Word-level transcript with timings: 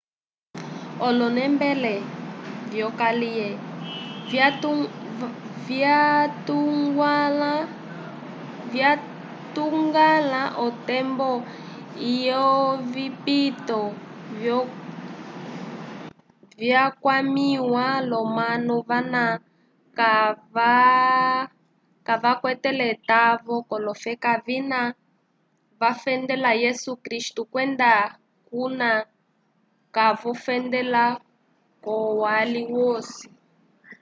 olonembele 1.07 1.93
vyokaliye 2.71 3.47
vyatuñgwãla 8.71 10.41
otembo 10.65 11.29
ilo 12.11 12.19
yovipito 12.25 13.81
vyakwamĩwa 16.59 17.85
l'omanu 18.09 18.75
vana 18.89 19.23
kavakwetele 22.07 22.83
etavo 22.95 23.55
k'olofeka 23.67 24.31
vina 24.45 24.81
vafendela 25.81 26.51
yesu 26.63 26.91
kristu 27.03 27.41
kwenda 27.51 27.91
kuna 28.47 28.89
kavofendela 29.95 31.03
k'olwali 31.83 32.61
lwosi 32.71 33.27